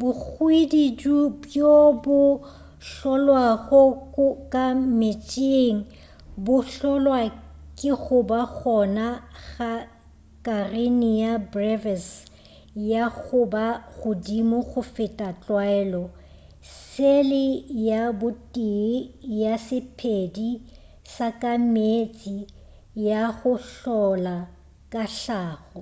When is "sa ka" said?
21.14-21.52